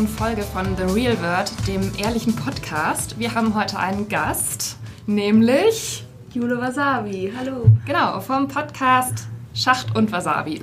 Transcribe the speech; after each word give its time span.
besonderen 0.00 0.08
Folge 0.08 0.42
von 0.42 0.76
The 0.76 0.94
Real 0.94 1.20
Word, 1.20 1.52
dem 1.66 1.92
ehrlichen 1.98 2.34
Podcast. 2.34 3.18
Wir 3.18 3.34
haben 3.34 3.54
heute 3.54 3.78
einen 3.78 4.08
Gast, 4.08 4.78
nämlich 5.06 6.04
Jule 6.32 6.58
Wasabi. 6.58 7.32
Hallo. 7.36 7.66
Genau, 7.86 8.20
vom 8.20 8.48
Podcast 8.48 9.26
Schacht 9.54 9.94
und 9.96 10.10
Wasabi. 10.10 10.62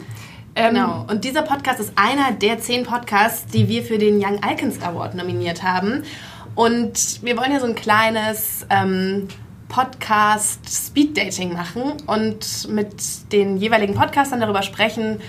Ähm, 0.56 0.74
genau, 0.74 1.06
und 1.08 1.24
dieser 1.24 1.44
Podcast 1.44 1.80
ist 1.80 1.92
einer 1.96 2.32
der 2.32 2.60
zehn 2.60 2.84
Podcasts, 2.84 3.46
die 3.52 3.68
wir 3.68 3.84
für 3.84 4.00
den 4.00 4.18
Young 4.18 4.40
Icons 4.44 4.82
Award 4.82 5.14
nominiert 5.14 5.62
haben. 5.62 6.04
Und 6.56 7.24
wir 7.24 7.38
wollen 7.38 7.52
ja 7.52 7.60
so 7.60 7.68
ein 7.68 7.76
kleines 7.76 8.66
ähm, 8.70 9.28
Podcast 9.68 10.68
Speed 10.68 11.16
Dating 11.16 11.54
machen 11.54 11.94
und 12.08 12.70
mit 12.70 13.32
den 13.32 13.58
jeweiligen 13.58 13.94
Podcastern 13.94 14.40
darüber 14.40 14.64
sprechen, 14.64 15.20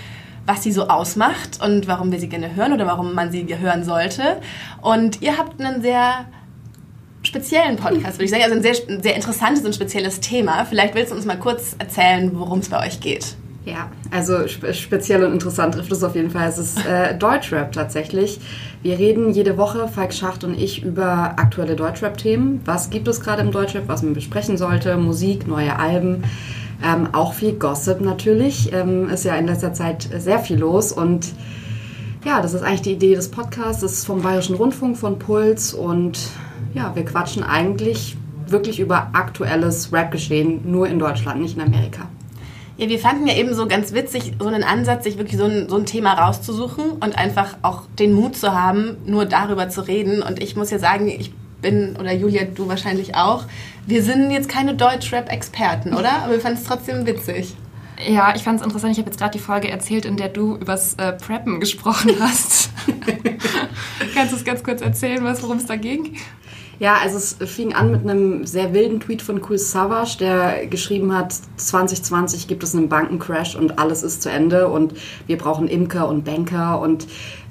was 0.49 0.63
sie 0.63 0.71
so 0.71 0.87
ausmacht 0.87 1.59
und 1.63 1.87
warum 1.87 2.11
wir 2.11 2.19
sie 2.19 2.27
gerne 2.27 2.55
hören 2.55 2.73
oder 2.73 2.87
warum 2.87 3.13
man 3.13 3.31
sie 3.31 3.45
hören 3.55 3.83
sollte. 3.83 4.41
Und 4.81 5.21
ihr 5.21 5.37
habt 5.37 5.61
einen 5.61 5.83
sehr 5.83 6.25
speziellen 7.21 7.75
Podcast, 7.75 8.15
würde 8.15 8.23
ich 8.23 8.31
sagen, 8.31 8.43
also 8.43 8.55
ein 8.55 8.63
sehr, 8.63 8.73
sehr 8.73 9.15
interessantes 9.15 9.63
und 9.63 9.75
spezielles 9.75 10.21
Thema. 10.21 10.65
Vielleicht 10.65 10.95
willst 10.95 11.11
du 11.11 11.15
uns 11.15 11.25
mal 11.25 11.37
kurz 11.37 11.75
erzählen, 11.77 12.31
worum 12.33 12.59
es 12.59 12.69
bei 12.69 12.83
euch 12.83 12.99
geht. 12.99 13.35
Ja, 13.65 13.91
also 14.09 14.47
spe 14.47 14.73
speziell 14.73 15.23
und 15.23 15.33
interessant 15.33 15.75
trifft 15.75 15.91
es 15.91 16.03
auf 16.03 16.15
jeden 16.15 16.31
Fall. 16.31 16.49
Es 16.49 16.57
ist 16.57 16.83
äh, 16.83 17.15
Deutschrap 17.15 17.71
tatsächlich. 17.71 18.39
Wir 18.81 18.97
reden 18.97 19.31
jede 19.31 19.55
Woche, 19.55 19.87
Falk 19.87 20.13
Schacht 20.13 20.43
und 20.43 20.59
ich, 20.59 20.81
über 20.81 21.33
aktuelle 21.37 21.75
Deutschrap-Themen. 21.75 22.61
Was 22.65 22.89
gibt 22.89 23.07
es 23.07 23.21
gerade 23.21 23.43
im 23.43 23.51
Deutschrap, 23.51 23.87
was 23.87 24.01
man 24.01 24.15
besprechen 24.15 24.57
sollte? 24.57 24.97
Musik, 24.97 25.47
neue 25.47 25.77
Alben. 25.77 26.23
Ähm, 26.83 27.09
auch 27.13 27.33
viel 27.33 27.53
Gossip 27.53 28.01
natürlich. 28.01 28.71
Ähm, 28.73 29.09
ist 29.09 29.25
ja 29.25 29.35
in 29.35 29.47
letzter 29.47 29.73
Zeit 29.73 30.09
sehr 30.17 30.39
viel 30.39 30.57
los 30.57 30.91
und 30.91 31.33
ja, 32.25 32.41
das 32.41 32.53
ist 32.53 32.63
eigentlich 32.63 32.81
die 32.81 32.93
Idee 32.93 33.15
des 33.15 33.29
Podcasts. 33.29 33.81
Das 33.81 33.93
ist 33.93 34.05
vom 34.05 34.21
Bayerischen 34.21 34.55
Rundfunk, 34.55 34.97
von 34.97 35.19
Puls 35.19 35.73
und 35.73 36.19
ja, 36.73 36.93
wir 36.95 37.05
quatschen 37.05 37.43
eigentlich 37.43 38.17
wirklich 38.47 38.79
über 38.79 39.09
aktuelles 39.13 39.93
Rap-Geschehen, 39.93 40.69
nur 40.69 40.87
in 40.87 40.99
Deutschland, 40.99 41.41
nicht 41.41 41.55
in 41.55 41.63
Amerika. 41.63 42.07
Ja, 42.77 42.87
wir 42.87 42.99
fanden 42.99 43.27
ja 43.27 43.35
eben 43.35 43.53
so 43.53 43.67
ganz 43.67 43.93
witzig, 43.93 44.35
so 44.39 44.47
einen 44.47 44.63
Ansatz, 44.63 45.03
sich 45.03 45.17
wirklich 45.17 45.37
so 45.37 45.43
ein, 45.43 45.67
so 45.67 45.75
ein 45.75 45.85
Thema 45.85 46.13
rauszusuchen 46.13 46.91
und 46.91 47.17
einfach 47.17 47.57
auch 47.61 47.83
den 47.99 48.13
Mut 48.13 48.37
zu 48.37 48.53
haben, 48.53 48.95
nur 49.05 49.25
darüber 49.25 49.67
zu 49.67 49.81
reden. 49.81 50.21
Und 50.21 50.41
ich 50.41 50.55
muss 50.55 50.71
ja 50.71 50.79
sagen, 50.79 51.09
ich 51.09 51.31
bin, 51.61 51.95
oder 51.97 52.13
Julia, 52.13 52.43
du 52.45 52.67
wahrscheinlich 52.67 53.15
auch, 53.15 53.45
wir 53.85 54.03
sind 54.03 54.31
jetzt 54.31 54.49
keine 54.49 54.75
Deutschrap-Experten, 54.75 55.93
oder? 55.93 56.23
Aber 56.23 56.33
wir 56.33 56.41
fanden 56.41 56.59
es 56.59 56.65
trotzdem 56.65 57.05
witzig. 57.05 57.55
Ja, 58.07 58.33
ich 58.35 58.43
fand 58.43 58.59
es 58.59 58.65
interessant. 58.65 58.93
Ich 58.93 58.99
habe 58.99 59.09
jetzt 59.09 59.19
gerade 59.19 59.31
die 59.31 59.43
Folge 59.43 59.69
erzählt, 59.69 60.05
in 60.05 60.15
der 60.15 60.29
du 60.29 60.55
übers 60.55 60.93
äh, 60.93 61.11
Preppen 61.13 61.59
gesprochen 61.59 62.11
hast. 62.19 62.69
Kannst 64.15 64.31
du 64.31 64.37
es 64.37 64.45
ganz 64.45 64.63
kurz 64.63 64.81
erzählen, 64.81 65.21
worum 65.23 65.57
es 65.57 65.65
da 65.65 65.75
ging? 65.75 66.15
Ja, 66.79 66.97
also 67.03 67.17
es 67.17 67.33
fing 67.51 67.73
an 67.73 67.91
mit 67.91 68.01
einem 68.01 68.45
sehr 68.45 68.73
wilden 68.73 69.01
Tweet 69.01 69.21
von 69.21 69.41
Cool 69.47 69.57
Savage, 69.57 70.17
der 70.17 70.65
geschrieben 70.67 71.13
hat, 71.13 71.35
2020 71.57 72.47
gibt 72.47 72.63
es 72.63 72.73
einen 72.73 72.87
Bankencrash 72.87 73.57
und 73.57 73.77
alles 73.77 74.01
ist 74.01 74.21
zu 74.21 74.29
Ende 74.29 74.69
und 74.69 74.93
wir 75.27 75.37
brauchen 75.37 75.67
Imker 75.67 76.07
und 76.07 76.23
Banker 76.23 76.79
und 76.79 77.05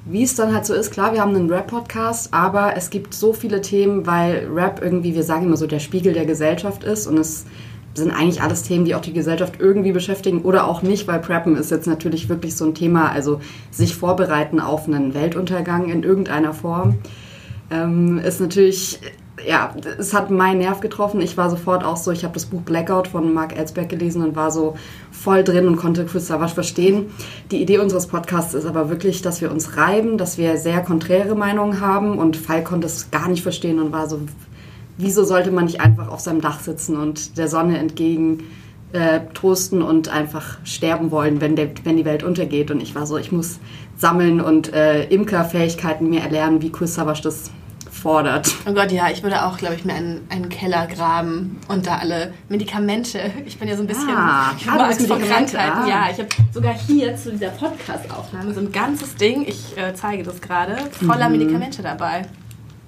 wie 0.06 0.22
es 0.22 0.34
dann 0.34 0.54
halt 0.54 0.64
so 0.64 0.72
ist, 0.72 0.90
klar, 0.90 1.12
wir 1.12 1.20
haben 1.20 1.36
einen 1.36 1.50
Rap-Podcast, 1.50 2.32
aber 2.32 2.74
es 2.74 2.88
gibt 2.88 3.12
so 3.12 3.34
viele 3.34 3.60
Themen, 3.60 4.06
weil 4.06 4.48
Rap 4.50 4.80
irgendwie, 4.82 5.14
wir 5.14 5.22
sagen 5.22 5.44
immer 5.44 5.58
so, 5.58 5.66
der 5.66 5.80
Spiegel 5.80 6.14
der 6.14 6.24
Gesellschaft 6.24 6.82
ist 6.82 7.06
und 7.06 7.18
es 7.18 7.44
sind 7.92 8.10
eigentlich 8.12 8.40
alles 8.40 8.62
Themen, 8.62 8.86
die 8.86 8.94
auch 8.94 9.02
die 9.02 9.12
Gesellschaft 9.12 9.56
irgendwie 9.58 9.92
beschäftigen 9.92 10.40
oder 10.40 10.66
auch 10.66 10.80
nicht, 10.80 11.06
weil 11.06 11.18
Preppen 11.18 11.56
ist 11.56 11.70
jetzt 11.70 11.86
natürlich 11.86 12.30
wirklich 12.30 12.56
so 12.56 12.64
ein 12.64 12.74
Thema, 12.74 13.10
also 13.10 13.40
sich 13.70 13.94
vorbereiten 13.94 14.60
auf 14.60 14.86
einen 14.86 15.12
Weltuntergang 15.12 15.90
in 15.90 16.02
irgendeiner 16.02 16.54
Form. 16.54 16.98
Ähm, 17.70 18.18
ist 18.18 18.40
natürlich, 18.40 19.00
ja, 19.46 19.74
es 19.98 20.14
hat 20.14 20.30
meinen 20.30 20.58
Nerv 20.58 20.80
getroffen. 20.80 21.20
Ich 21.20 21.36
war 21.36 21.50
sofort 21.50 21.84
auch 21.84 21.96
so, 21.96 22.10
ich 22.10 22.24
habe 22.24 22.34
das 22.34 22.46
Buch 22.46 22.62
Blackout 22.62 23.08
von 23.08 23.32
Mark 23.32 23.56
Ellsberg 23.56 23.88
gelesen 23.88 24.22
und 24.22 24.36
war 24.36 24.50
so 24.50 24.76
voll 25.10 25.44
drin 25.44 25.66
und 25.66 25.76
konnte 25.76 26.04
Chris 26.06 26.26
Savage 26.26 26.54
verstehen. 26.54 27.06
Die 27.50 27.60
Idee 27.60 27.78
unseres 27.78 28.06
Podcasts 28.06 28.54
ist 28.54 28.66
aber 28.66 28.90
wirklich, 28.90 29.22
dass 29.22 29.40
wir 29.40 29.50
uns 29.50 29.76
reiben, 29.76 30.18
dass 30.18 30.38
wir 30.38 30.56
sehr 30.56 30.80
konträre 30.80 31.34
Meinungen 31.34 31.80
haben 31.80 32.18
und 32.18 32.36
Fall 32.36 32.64
konnte 32.64 32.86
es 32.86 33.10
gar 33.10 33.28
nicht 33.28 33.42
verstehen 33.42 33.80
und 33.80 33.92
war 33.92 34.08
so, 34.08 34.20
wieso 34.96 35.24
sollte 35.24 35.50
man 35.50 35.64
nicht 35.64 35.80
einfach 35.80 36.08
auf 36.08 36.20
seinem 36.20 36.40
Dach 36.40 36.60
sitzen 36.60 36.96
und 36.96 37.38
der 37.38 37.48
Sonne 37.48 37.78
entgegen 37.78 38.44
äh, 38.92 39.20
trosten 39.34 39.82
und 39.82 40.08
einfach 40.08 40.58
sterben 40.64 41.10
wollen, 41.10 41.40
wenn, 41.40 41.56
der, 41.56 41.68
wenn 41.84 41.96
die 41.96 42.04
Welt 42.04 42.22
untergeht. 42.22 42.70
Und 42.70 42.80
ich 42.80 42.94
war 42.94 43.06
so, 43.06 43.18
ich 43.18 43.32
muss 43.32 43.58
sammeln 43.96 44.40
und 44.40 44.72
äh, 44.72 45.04
Imkerfähigkeiten 45.04 46.08
mir 46.08 46.20
erlernen, 46.20 46.62
wie 46.62 46.72
Chris 46.72 46.94
Savage 46.94 47.20
das 47.22 47.50
fordert. 47.98 48.54
Oh 48.68 48.72
Gott, 48.72 48.92
ja, 48.92 49.10
ich 49.10 49.22
würde 49.22 49.44
auch, 49.44 49.58
glaube 49.58 49.74
ich, 49.74 49.84
mir 49.84 49.94
einen, 49.94 50.26
einen 50.28 50.48
Keller 50.48 50.86
graben 50.86 51.58
und 51.68 51.86
da 51.86 51.98
alle 51.98 52.32
Medikamente. 52.48 53.30
Ich 53.46 53.58
bin 53.58 53.68
ja 53.68 53.76
so 53.76 53.82
ein 53.82 53.86
bisschen 53.86 54.08
ah, 54.10 54.52
ich 54.58 54.68
habe 54.68 54.84
Angst 54.84 55.06
vor 55.06 55.18
Krankheiten. 55.18 55.56
Ah. 55.56 55.86
Ja, 55.88 56.08
ich 56.10 56.18
habe 56.18 56.28
sogar 56.52 56.74
hier 56.74 57.16
zu 57.16 57.32
dieser 57.32 57.50
Podcast-Aufnahme 57.50 58.54
so 58.54 58.60
ein 58.60 58.72
ganzes 58.72 59.16
Ding, 59.16 59.44
ich 59.46 59.76
äh, 59.76 59.94
zeige 59.94 60.22
das 60.22 60.40
gerade, 60.40 60.76
voller 61.06 61.28
mhm. 61.28 61.38
Medikamente 61.38 61.82
dabei. 61.82 62.22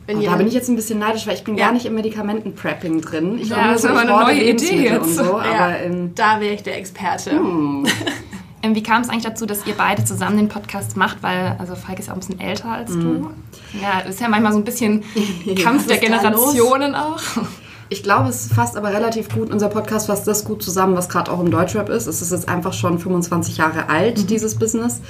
Oh, 0.08 0.20
da 0.20 0.36
bin 0.36 0.48
ich 0.48 0.54
jetzt 0.54 0.68
ein 0.68 0.74
bisschen 0.74 0.98
neidisch, 0.98 1.26
weil 1.26 1.34
ich 1.34 1.44
bin 1.44 1.56
ja. 1.56 1.66
gar 1.66 1.72
nicht 1.72 1.86
im 1.86 1.94
Medikamenten-Prepping 1.94 3.00
drin. 3.00 3.38
Ich 3.40 3.50
ja, 3.50 3.70
das 3.70 3.84
ist 3.84 3.90
aber 3.90 4.00
eine 4.00 4.10
neue 4.10 4.42
Idee 4.42 4.82
jetzt. 4.82 5.14
So, 5.14 5.38
ja, 5.38 5.76
da 6.16 6.40
wäre 6.40 6.54
ich 6.54 6.64
der 6.64 6.78
Experte. 6.78 7.30
Hm. 7.30 7.86
Ähm, 8.62 8.74
wie 8.74 8.82
kam 8.82 9.02
es 9.02 9.08
eigentlich 9.08 9.24
dazu, 9.24 9.46
dass 9.46 9.66
ihr 9.66 9.74
beide 9.74 10.04
zusammen 10.04 10.36
den 10.36 10.48
Podcast 10.48 10.96
macht? 10.96 11.22
Weil, 11.22 11.56
also 11.58 11.74
Falk 11.74 11.98
ist 11.98 12.06
ja 12.06 12.12
auch 12.12 12.16
ein 12.16 12.20
bisschen 12.20 12.40
älter 12.40 12.70
als 12.70 12.90
mhm. 12.90 13.00
du. 13.00 13.30
Ja, 13.80 14.00
ist 14.00 14.20
ja 14.20 14.28
manchmal 14.28 14.52
so 14.52 14.58
ein 14.58 14.64
bisschen 14.64 15.02
Kampf 15.62 15.86
der 15.86 15.98
Generationen 15.98 16.94
auch. 16.94 17.20
Ich 17.92 18.04
glaube, 18.04 18.28
es 18.28 18.46
fasst 18.46 18.76
aber 18.76 18.92
relativ 18.92 19.28
gut, 19.30 19.50
unser 19.50 19.68
Podcast 19.68 20.06
fasst 20.06 20.26
das 20.28 20.44
gut 20.44 20.62
zusammen, 20.62 20.94
was 20.94 21.08
gerade 21.08 21.32
auch 21.32 21.40
im 21.40 21.50
Deutschrap 21.50 21.88
ist. 21.88 22.06
Es 22.06 22.22
ist 22.22 22.30
jetzt 22.30 22.48
einfach 22.48 22.72
schon 22.72 23.00
25 23.00 23.56
Jahre 23.56 23.88
alt, 23.88 24.18
mhm. 24.18 24.26
dieses 24.28 24.56
Business. 24.56 25.00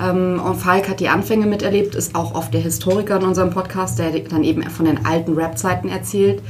Ähm, 0.00 0.40
und 0.44 0.56
Falk 0.56 0.88
hat 0.88 1.00
die 1.00 1.08
Anfänge 1.08 1.46
miterlebt, 1.46 1.94
ist 1.94 2.14
auch 2.14 2.34
oft 2.34 2.54
der 2.54 2.60
Historiker 2.60 3.16
in 3.16 3.24
unserem 3.24 3.50
Podcast, 3.50 3.98
der 3.98 4.10
dann 4.20 4.44
eben 4.44 4.62
von 4.64 4.86
den 4.86 5.04
alten 5.04 5.34
Rap-Zeiten 5.34 5.88
erzählt. 5.88 6.42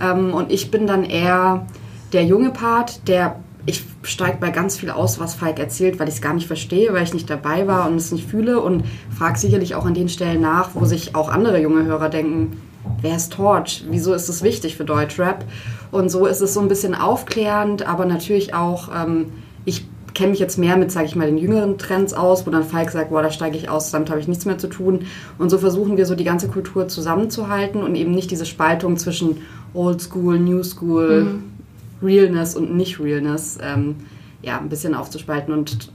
Ähm, 0.00 0.32
und 0.32 0.50
ich 0.50 0.70
bin 0.70 0.86
dann 0.86 1.04
eher 1.04 1.66
der 2.12 2.24
junge 2.24 2.50
Part, 2.50 3.06
der 3.08 3.36
ich 3.66 3.84
steige 4.02 4.38
bei 4.40 4.50
ganz 4.50 4.78
viel 4.78 4.90
aus, 4.90 5.18
was 5.18 5.34
Falk 5.34 5.58
erzählt, 5.58 5.98
weil 5.98 6.08
ich 6.08 6.14
es 6.14 6.22
gar 6.22 6.34
nicht 6.34 6.46
verstehe, 6.46 6.92
weil 6.92 7.02
ich 7.02 7.14
nicht 7.14 7.28
dabei 7.28 7.66
war 7.66 7.88
und 7.88 7.96
es 7.96 8.12
nicht 8.12 8.28
fühle 8.28 8.60
und 8.60 8.84
frage 9.16 9.38
sicherlich 9.38 9.74
auch 9.74 9.84
an 9.84 9.94
den 9.94 10.08
Stellen 10.08 10.40
nach, 10.40 10.70
wo 10.74 10.84
sich 10.84 11.16
auch 11.16 11.28
andere 11.28 11.60
junge 11.60 11.84
Hörer 11.84 12.08
denken, 12.08 12.60
wer 13.02 13.16
ist 13.16 13.32
Torch? 13.32 13.84
Wieso 13.90 14.14
ist 14.14 14.28
es 14.28 14.44
wichtig 14.44 14.76
für 14.76 14.84
Deutschrap? 14.84 15.44
Und 15.90 16.10
so 16.10 16.26
ist 16.26 16.40
es 16.40 16.54
so 16.54 16.60
ein 16.60 16.68
bisschen 16.68 16.94
aufklärend, 16.94 17.86
aber 17.86 18.04
natürlich 18.04 18.54
auch, 18.54 18.88
ähm, 18.94 19.26
ich 19.64 19.84
kenne 20.14 20.30
mich 20.30 20.38
jetzt 20.38 20.58
mehr 20.58 20.76
mit, 20.76 20.92
sage 20.92 21.06
ich 21.06 21.16
mal, 21.16 21.26
den 21.26 21.36
jüngeren 21.36 21.76
Trends 21.76 22.14
aus, 22.14 22.46
wo 22.46 22.50
dann 22.50 22.62
Falk 22.62 22.90
sagt, 22.90 23.10
boah, 23.10 23.22
da 23.22 23.32
steige 23.32 23.56
ich 23.56 23.68
aus, 23.68 23.90
damit 23.90 24.10
habe 24.10 24.20
ich 24.20 24.28
nichts 24.28 24.46
mehr 24.46 24.58
zu 24.58 24.68
tun. 24.68 25.06
Und 25.38 25.50
so 25.50 25.58
versuchen 25.58 25.96
wir 25.96 26.06
so 26.06 26.14
die 26.14 26.24
ganze 26.24 26.46
Kultur 26.46 26.86
zusammenzuhalten 26.86 27.82
und 27.82 27.96
eben 27.96 28.12
nicht 28.12 28.30
diese 28.30 28.46
Spaltung 28.46 28.96
zwischen 28.96 29.38
Old 29.74 30.00
School, 30.00 30.38
New 30.38 30.62
School, 30.62 31.24
mhm 31.24 31.55
Realness 32.02 32.56
und 32.56 32.74
Nicht-Realness 32.76 33.58
ähm, 33.62 33.96
ja, 34.42 34.58
ein 34.58 34.68
bisschen 34.68 34.94
aufzuspalten 34.94 35.52
und 35.52 35.90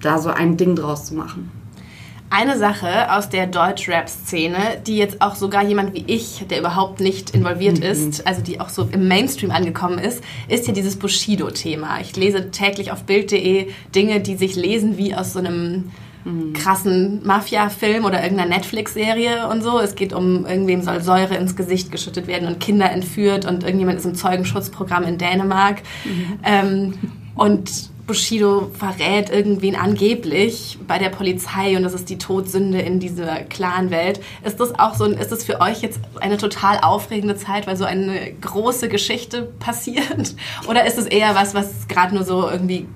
da 0.00 0.18
so 0.18 0.30
ein 0.30 0.56
Ding 0.56 0.76
draus 0.76 1.06
zu 1.06 1.14
machen. 1.14 1.50
Eine 2.34 2.56
Sache 2.56 3.12
aus 3.12 3.28
der 3.28 3.46
Deutsch-Rap-Szene, 3.46 4.80
die 4.86 4.96
jetzt 4.96 5.20
auch 5.20 5.34
sogar 5.34 5.62
jemand 5.62 5.92
wie 5.92 6.04
ich, 6.06 6.46
der 6.48 6.60
überhaupt 6.60 6.98
nicht 6.98 7.34
involviert 7.34 7.80
mhm. 7.80 7.84
ist, 7.84 8.26
also 8.26 8.40
die 8.40 8.58
auch 8.58 8.70
so 8.70 8.88
im 8.90 9.06
Mainstream 9.06 9.50
angekommen 9.50 9.98
ist, 9.98 10.24
ist 10.48 10.66
ja 10.66 10.72
dieses 10.72 10.96
Bushido-Thema. 10.96 12.00
Ich 12.00 12.16
lese 12.16 12.50
täglich 12.50 12.90
auf 12.90 13.04
Bild.de 13.04 13.68
Dinge, 13.94 14.20
die 14.20 14.36
sich 14.36 14.56
lesen 14.56 14.96
wie 14.96 15.14
aus 15.14 15.34
so 15.34 15.40
einem 15.40 15.90
mhm. 16.24 16.52
krassen 16.52 17.24
Mafia-Film 17.24 18.04
oder 18.04 18.22
irgendeiner 18.22 18.50
Netflix-Serie 18.50 19.48
und 19.48 19.62
so. 19.62 19.78
Es 19.78 19.94
geht 19.94 20.12
um, 20.12 20.46
irgendwem 20.46 20.82
soll 20.82 21.02
Säure 21.02 21.36
ins 21.36 21.56
Gesicht 21.56 21.92
geschüttet 21.92 22.26
werden 22.26 22.48
und 22.48 22.60
Kinder 22.60 22.90
entführt 22.90 23.44
und 23.44 23.64
irgendjemand 23.64 23.98
ist 23.98 24.06
im 24.06 24.14
Zeugenschutzprogramm 24.14 25.04
in 25.04 25.18
Dänemark. 25.18 25.82
Mhm. 26.04 26.38
Ähm, 26.44 26.94
und 27.34 27.92
Bushido 28.06 28.70
verrät 28.74 29.30
irgendwen 29.30 29.76
angeblich 29.76 30.78
bei 30.86 30.98
der 30.98 31.08
Polizei 31.08 31.76
und 31.76 31.84
das 31.84 31.94
ist 31.94 32.10
die 32.10 32.18
Todsünde 32.18 32.80
in 32.80 32.98
dieser 32.98 33.36
Clan-Welt. 33.44 34.20
Ist 34.44 34.58
das 34.58 34.76
auch 34.78 34.94
so, 34.94 35.06
ist 35.06 35.30
das 35.30 35.44
für 35.44 35.60
euch 35.60 35.82
jetzt 35.82 36.00
eine 36.20 36.36
total 36.36 36.78
aufregende 36.82 37.36
Zeit, 37.36 37.66
weil 37.66 37.76
so 37.76 37.84
eine 37.84 38.32
große 38.40 38.88
Geschichte 38.88 39.42
passiert? 39.60 40.34
Oder 40.68 40.84
ist 40.84 40.98
es 40.98 41.06
eher 41.06 41.34
was, 41.34 41.54
was 41.54 41.86
gerade 41.86 42.14
nur 42.14 42.24
so 42.24 42.48
irgendwie 42.50 42.86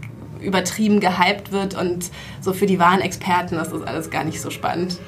übertrieben 0.47 1.01
gehypt 1.01 1.53
wird 1.53 1.79
und 1.79 2.11
so 2.41 2.53
für 2.53 2.67
die 2.67 2.79
wahren 2.79 3.01
Experten 3.01 3.57
ist 3.57 3.73
das 3.73 3.83
alles 3.83 4.11
gar 4.11 4.25
nicht 4.25 4.41
so 4.41 4.51
spannend. 4.51 4.99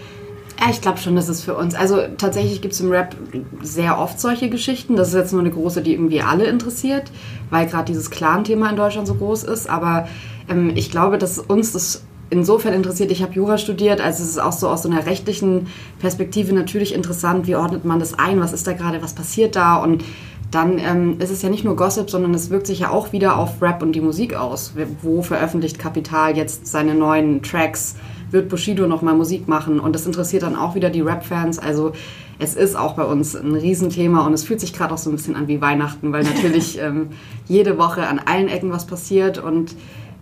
Ja, 0.60 0.70
ich 0.70 0.80
glaube 0.80 0.98
schon, 0.98 1.14
dass 1.14 1.28
es 1.28 1.42
für 1.42 1.54
uns. 1.54 1.76
Also 1.76 2.00
tatsächlich 2.16 2.60
gibt 2.60 2.74
es 2.74 2.80
im 2.80 2.90
Rap 2.90 3.14
sehr 3.62 3.98
oft 3.98 4.18
solche 4.18 4.50
Geschichten. 4.50 4.96
Das 4.96 5.08
ist 5.08 5.14
jetzt 5.14 5.32
nur 5.32 5.40
eine 5.40 5.50
große, 5.50 5.82
die 5.82 5.92
irgendwie 5.92 6.20
alle 6.20 6.46
interessiert, 6.46 7.12
weil 7.50 7.66
gerade 7.66 7.84
dieses 7.84 8.10
Clan-Thema 8.10 8.70
in 8.70 8.76
Deutschland 8.76 9.06
so 9.06 9.14
groß 9.14 9.44
ist. 9.44 9.70
Aber 9.70 10.08
ähm, 10.48 10.72
ich 10.74 10.90
glaube, 10.90 11.16
dass 11.16 11.38
uns 11.38 11.72
das 11.72 12.02
insofern 12.30 12.74
interessiert, 12.74 13.10
ich 13.10 13.22
habe 13.22 13.32
Jura 13.34 13.56
studiert, 13.56 14.00
also 14.00 14.22
es 14.22 14.30
ist 14.30 14.38
auch 14.38 14.52
so 14.52 14.68
aus 14.68 14.82
so 14.82 14.90
einer 14.90 15.06
rechtlichen 15.06 15.68
Perspektive 15.98 16.52
natürlich 16.52 16.92
interessant, 16.92 17.46
wie 17.46 17.56
ordnet 17.56 17.84
man 17.84 18.00
das 18.00 18.18
ein, 18.18 18.40
was 18.40 18.52
ist 18.52 18.66
da 18.66 18.72
gerade, 18.72 19.00
was 19.00 19.14
passiert 19.14 19.56
da 19.56 19.76
und 19.76 20.04
dann 20.50 20.78
ähm, 20.78 21.16
ist 21.20 21.30
es 21.30 21.42
ja 21.42 21.50
nicht 21.50 21.64
nur 21.64 21.76
Gossip, 21.76 22.08
sondern 22.08 22.32
es 22.32 22.48
wirkt 22.50 22.66
sich 22.66 22.80
ja 22.80 22.90
auch 22.90 23.12
wieder 23.12 23.36
auf 23.36 23.60
Rap 23.60 23.82
und 23.82 23.92
die 23.92 24.00
Musik 24.00 24.34
aus. 24.34 24.72
Wo 25.02 25.22
veröffentlicht 25.22 25.78
Kapital 25.78 26.36
jetzt 26.36 26.66
seine 26.66 26.94
neuen 26.94 27.42
Tracks? 27.42 27.96
Wird 28.30 28.48
Bushido 28.48 28.86
nochmal 28.86 29.14
Musik 29.14 29.46
machen? 29.48 29.78
Und 29.78 29.94
das 29.94 30.06
interessiert 30.06 30.42
dann 30.42 30.56
auch 30.56 30.74
wieder 30.74 30.90
die 30.90 31.02
Rap-Fans. 31.02 31.58
Also 31.58 31.92
es 32.38 32.54
ist 32.54 32.76
auch 32.76 32.94
bei 32.94 33.04
uns 33.04 33.34
ein 33.34 33.54
Riesenthema 33.54 34.26
und 34.26 34.32
es 34.32 34.44
fühlt 34.44 34.60
sich 34.60 34.72
gerade 34.72 34.94
auch 34.94 34.98
so 34.98 35.10
ein 35.10 35.16
bisschen 35.16 35.36
an 35.36 35.48
wie 35.48 35.60
Weihnachten, 35.60 36.12
weil 36.12 36.24
natürlich 36.24 36.78
ähm, 36.82 37.08
jede 37.46 37.76
Woche 37.78 38.06
an 38.06 38.18
allen 38.18 38.48
Ecken 38.48 38.70
was 38.70 38.86
passiert 38.86 39.38
und 39.38 39.74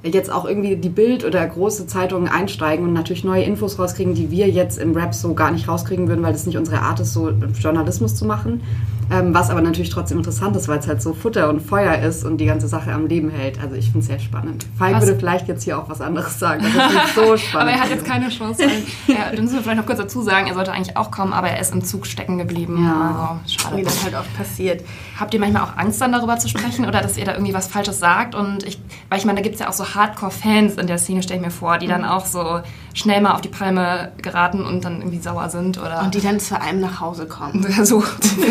jetzt 0.03 0.31
auch 0.31 0.45
irgendwie 0.45 0.77
die 0.77 0.89
Bild 0.89 1.25
oder 1.25 1.45
große 1.47 1.87
Zeitungen 1.87 2.29
einsteigen 2.29 2.87
und 2.87 2.93
natürlich 2.93 3.25
neue 3.25 3.43
Infos 3.45 3.79
rauskriegen, 3.79 4.15
die 4.15 4.31
wir 4.31 4.49
jetzt 4.49 4.79
im 4.79 4.93
Rap 4.93 5.15
so 5.15 5.35
gar 5.35 5.51
nicht 5.51 5.69
rauskriegen 5.69 6.09
würden, 6.09 6.23
weil 6.23 6.33
das 6.33 6.47
nicht 6.47 6.57
unsere 6.57 6.81
Art 6.81 7.01
ist, 7.01 7.13
so 7.13 7.31
Journalismus 7.31 8.15
zu 8.15 8.25
machen. 8.25 8.61
Ähm, 9.11 9.33
was 9.33 9.51
aber 9.51 9.61
natürlich 9.61 9.91
trotzdem 9.91 10.19
interessant 10.19 10.57
ist, 10.57 10.67
weil 10.69 10.79
es 10.79 10.89
halt 10.89 11.01
so 11.01 11.15
Futter 11.15 11.49
und 11.49 11.61
Feuer 11.61 11.99
ist 11.99 12.25
und 12.25 12.39
die 12.39 12.47
ganze 12.47 12.67
Sache 12.67 12.93
am 12.93 13.07
Leben 13.07 13.31
hält. 13.31 13.61
Also 13.61 13.77
ich 13.77 13.87
finde 13.87 14.01
es 14.01 14.07
sehr 14.07 14.19
spannend. 14.19 14.67
Falk 14.77 15.01
würde 15.01 15.17
vielleicht 15.17 15.47
jetzt 15.47 15.63
hier 15.63 15.79
auch 15.79 15.89
was 15.89 16.01
anderes 16.01 16.39
sagen. 16.39 16.65
Das 16.75 16.93
ist 16.93 17.15
so 17.15 17.37
spannend. 17.37 17.69
aber 17.69 17.71
er 17.71 17.81
hat 17.81 17.91
jetzt 17.91 18.05
keine 18.05 18.29
Chance. 18.29 18.65
ja, 19.07 19.31
dann 19.33 19.43
müssen 19.43 19.55
wir 19.55 19.63
vielleicht 19.63 19.79
noch 19.79 19.87
kurz 19.87 19.99
dazu 19.99 20.23
sagen, 20.23 20.49
er 20.49 20.55
sollte 20.55 20.73
eigentlich 20.73 20.97
auch 20.97 21.11
kommen, 21.11 21.33
aber 21.33 21.49
er 21.49 21.61
ist 21.61 21.73
im 21.73 21.85
Zug 21.85 22.07
stecken 22.07 22.39
geblieben. 22.39 22.85
Ja. 22.85 23.41
Also, 23.45 23.59
schade. 23.59 23.77
Wie 23.77 23.83
das 23.83 24.03
halt 24.03 24.15
oft 24.15 24.37
passiert. 24.37 24.85
Habt 25.19 25.33
ihr 25.35 25.41
manchmal 25.41 25.63
auch 25.63 25.77
Angst 25.77 26.01
dann 26.01 26.13
darüber 26.13 26.39
zu 26.39 26.49
sprechen 26.49 26.85
oder 26.87 27.01
dass 27.01 27.17
ihr 27.17 27.25
da 27.25 27.33
irgendwie 27.33 27.55
was 27.55 27.69
Falsches 27.69 28.01
sagt? 28.01 28.35
Und 28.35 28.65
ich, 28.65 28.81
weil 29.09 29.19
ich 29.19 29.25
meine, 29.25 29.37
da 29.37 29.43
gibt 29.43 29.55
es 29.55 29.61
ja 29.61 29.69
auch 29.69 29.73
so 29.73 29.95
Hardcore-Fans 29.95 30.77
in 30.77 30.87
der 30.89 30.99
Szene, 30.99 31.23
stelle 31.23 31.41
ich 31.41 31.47
mir 31.47 31.53
vor, 31.53 31.79
die 31.79 31.87
dann 31.87 32.03
mhm. 32.03 32.09
auch 32.09 32.27
so 32.27 32.61
schnell 32.97 33.21
mal 33.21 33.35
auf 33.35 33.43
die 33.43 33.49
Palme 33.49 34.11
geraten 34.23 34.65
und 34.65 34.85
dann 34.85 34.99
irgendwie 35.01 35.19
sauer 35.19 35.51
sind. 35.51 35.79
Oder 35.79 36.03
und 36.03 36.15
die 36.15 36.21
dann 36.21 36.41
zu 36.41 36.61
einem 36.61 36.81
nach 36.81 37.01
Hause 37.01 37.27
kommen. 37.27 37.65
so, 37.85 38.03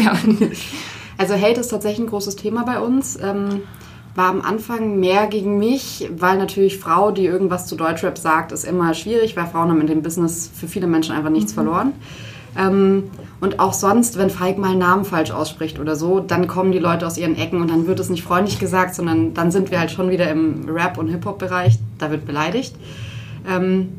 ja. 0.02 0.14
Also 1.18 1.34
Hate 1.34 1.60
ist 1.60 1.70
tatsächlich 1.70 2.06
ein 2.06 2.10
großes 2.10 2.36
Thema 2.36 2.64
bei 2.64 2.80
uns. 2.80 3.20
Ähm, 3.22 3.64
war 4.14 4.30
am 4.30 4.42
Anfang 4.42 5.00
mehr 5.00 5.28
gegen 5.28 5.58
mich, 5.58 6.10
weil 6.16 6.38
natürlich 6.38 6.78
Frau, 6.78 7.12
die 7.12 7.26
irgendwas 7.26 7.68
zu 7.68 7.76
Deutschrap 7.76 8.18
sagt, 8.18 8.54
ist 8.54 8.64
immer 8.64 8.94
schwierig, 8.94 9.36
weil 9.36 9.48
Frauen 9.48 9.70
haben 9.70 9.82
in 9.82 9.88
dem 9.88 10.04
Business 10.04 10.50
für 10.54 10.68
viele 10.68 10.88
Menschen 10.88 11.14
einfach 11.14 11.32
nichts 11.32 11.52
mhm. 11.52 11.56
verloren. 11.56 11.94
Ähm, 12.58 13.06
und 13.42 13.60
auch 13.60 13.74
sonst, 13.74 14.18
wenn 14.18 14.30
Falk 14.30 14.58
mal 14.58 14.72
einen 14.72 14.80
Namen 14.80 15.06
falsch 15.06 15.32
ausspricht 15.32 15.80
oder 15.80 15.96
so, 15.96 16.20
dann 16.20 16.48
kommen 16.48 16.72
die 16.72 16.80
Leute 16.80 17.06
aus 17.06 17.18
ihren 17.18 17.36
Ecken 17.36 17.62
und 17.62 17.70
dann 17.70 17.88
wird 17.88 18.00
es 18.00 18.10
nicht 18.10 18.24
freundlich 18.24 18.60
gesagt, 18.60 18.96
sondern 18.96 19.34
dann 19.34 19.52
sind 19.52 19.72
wir 19.72 19.80
halt 19.80 19.92
schon 19.92 20.10
wieder 20.10 20.30
im 20.30 20.70
Rap- 20.70 20.98
und 20.98 21.08
Hip-Hop-Bereich, 21.08 21.80
da 21.98 22.12
wird 22.12 22.26
beleidigt. 22.26 22.76
Ähm, 23.50 23.90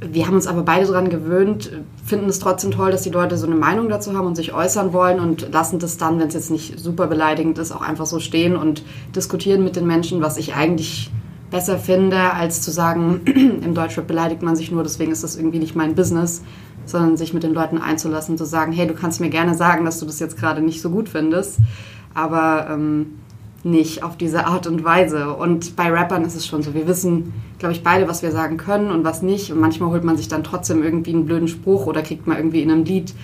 wir 0.00 0.26
haben 0.26 0.34
uns 0.34 0.46
aber 0.46 0.62
beide 0.62 0.86
daran 0.86 1.10
gewöhnt, 1.10 1.72
finden 2.04 2.28
es 2.28 2.38
trotzdem 2.38 2.70
toll, 2.70 2.92
dass 2.92 3.02
die 3.02 3.10
Leute 3.10 3.36
so 3.36 3.46
eine 3.46 3.56
Meinung 3.56 3.88
dazu 3.88 4.16
haben 4.16 4.26
und 4.26 4.36
sich 4.36 4.54
äußern 4.54 4.92
wollen 4.92 5.18
und 5.18 5.52
lassen 5.52 5.80
das 5.80 5.96
dann, 5.96 6.20
wenn 6.20 6.28
es 6.28 6.34
jetzt 6.34 6.50
nicht 6.50 6.78
super 6.78 7.08
beleidigend 7.08 7.58
ist, 7.58 7.72
auch 7.72 7.82
einfach 7.82 8.06
so 8.06 8.20
stehen 8.20 8.56
und 8.56 8.84
diskutieren 9.16 9.64
mit 9.64 9.74
den 9.74 9.86
Menschen, 9.86 10.22
was 10.22 10.36
ich 10.36 10.54
eigentlich 10.54 11.10
besser 11.50 11.78
finde, 11.78 12.32
als 12.32 12.62
zu 12.62 12.70
sagen, 12.70 13.22
im 13.64 13.74
Deutschrap 13.74 14.06
beleidigt 14.06 14.42
man 14.42 14.54
sich 14.54 14.70
nur, 14.70 14.84
deswegen 14.84 15.10
ist 15.10 15.24
das 15.24 15.36
irgendwie 15.36 15.58
nicht 15.58 15.74
mein 15.74 15.94
Business, 15.96 16.42
sondern 16.84 17.16
sich 17.16 17.34
mit 17.34 17.42
den 17.42 17.52
Leuten 17.52 17.78
einzulassen, 17.78 18.38
zu 18.38 18.44
sagen, 18.44 18.72
hey, 18.72 18.86
du 18.86 18.94
kannst 18.94 19.20
mir 19.20 19.30
gerne 19.30 19.54
sagen, 19.54 19.84
dass 19.84 19.98
du 19.98 20.06
das 20.06 20.20
jetzt 20.20 20.38
gerade 20.38 20.60
nicht 20.60 20.80
so 20.80 20.90
gut 20.90 21.08
findest, 21.08 21.58
aber 22.14 22.68
ähm, 22.70 23.18
nicht 23.64 24.02
auf 24.02 24.16
diese 24.16 24.46
Art 24.46 24.66
und 24.66 24.84
Weise. 24.84 25.34
Und 25.34 25.76
bei 25.76 25.90
Rappern 25.90 26.24
ist 26.24 26.36
es 26.36 26.46
schon 26.46 26.62
so, 26.62 26.74
wir 26.74 26.86
wissen, 26.86 27.32
glaube 27.58 27.72
ich, 27.72 27.82
beide, 27.82 28.08
was 28.08 28.22
wir 28.22 28.30
sagen 28.30 28.56
können 28.56 28.90
und 28.90 29.04
was 29.04 29.22
nicht. 29.22 29.52
Und 29.52 29.60
manchmal 29.60 29.90
holt 29.90 30.04
man 30.04 30.16
sich 30.16 30.28
dann 30.28 30.44
trotzdem 30.44 30.82
irgendwie 30.82 31.12
einen 31.12 31.26
blöden 31.26 31.48
Spruch 31.48 31.86
oder 31.86 32.02
kriegt 32.02 32.26
mal 32.26 32.36
irgendwie 32.36 32.62
in 32.62 32.70
einem 32.70 32.84
Lied 32.84 33.14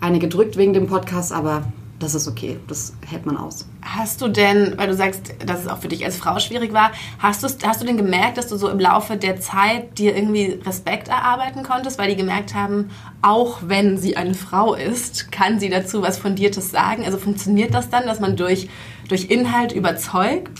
eine 0.00 0.18
gedrückt 0.18 0.56
wegen 0.56 0.72
dem 0.72 0.86
Podcast, 0.86 1.32
aber 1.32 1.64
das 2.02 2.14
ist 2.14 2.26
okay, 2.26 2.58
das 2.66 2.94
hält 3.06 3.26
man 3.26 3.36
aus. 3.36 3.66
Hast 3.80 4.20
du 4.20 4.28
denn, 4.28 4.74
weil 4.76 4.88
du 4.88 4.94
sagst, 4.94 5.34
dass 5.46 5.60
es 5.60 5.68
auch 5.68 5.78
für 5.78 5.88
dich 5.88 6.04
als 6.04 6.16
Frau 6.16 6.38
schwierig 6.40 6.72
war, 6.72 6.90
hast, 7.18 7.44
hast 7.64 7.80
du 7.80 7.86
denn 7.86 7.96
gemerkt, 7.96 8.38
dass 8.38 8.48
du 8.48 8.56
so 8.56 8.68
im 8.68 8.80
Laufe 8.80 9.16
der 9.16 9.40
Zeit 9.40 9.98
dir 9.98 10.16
irgendwie 10.16 10.60
Respekt 10.66 11.08
erarbeiten 11.08 11.62
konntest, 11.62 11.98
weil 11.98 12.10
die 12.10 12.16
gemerkt 12.16 12.54
haben, 12.54 12.90
auch 13.22 13.60
wenn 13.66 13.98
sie 13.98 14.16
eine 14.16 14.34
Frau 14.34 14.74
ist, 14.74 15.30
kann 15.30 15.60
sie 15.60 15.68
dazu 15.68 16.02
was 16.02 16.18
Fundiertes 16.18 16.70
sagen? 16.70 17.04
Also 17.04 17.18
funktioniert 17.18 17.72
das 17.72 17.88
dann, 17.88 18.06
dass 18.06 18.18
man 18.18 18.36
durch, 18.36 18.68
durch 19.08 19.30
Inhalt 19.30 19.72
überzeugt? 19.72 20.58